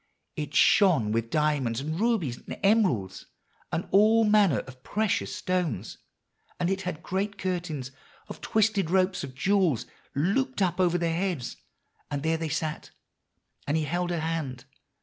[0.35, 3.27] It shone with diamonds and rubies and emeralds,
[3.71, 5.99] and all manner of precious stones;
[6.59, 7.91] and it had great curtains
[8.27, 9.85] of twisted ropes of jewels
[10.15, 11.55] looped up over their heads;
[12.09, 12.89] and there they sat,
[13.67, 14.65] and he held her hand.